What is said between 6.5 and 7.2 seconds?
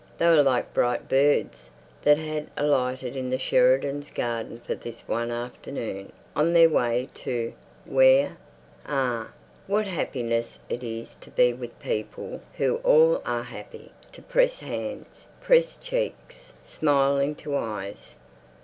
their way